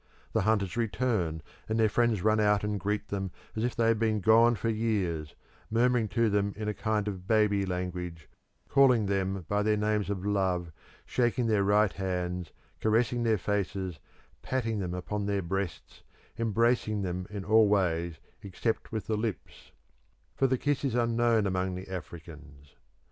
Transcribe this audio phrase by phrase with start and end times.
[0.33, 3.99] The hunters return, and their friends run out and greet them as if they had
[3.99, 5.35] been gone for years,
[5.69, 8.27] murmuring to them in a kind of baby language,
[8.67, 10.71] calling them by their names of love,
[11.05, 13.99] shaking their right hands, caressing their faces,
[14.41, 16.01] patting them upon their breasts,
[16.39, 19.71] embracing them in all ways except with the lips
[20.35, 22.73] for the kiss is unknown among the Africans.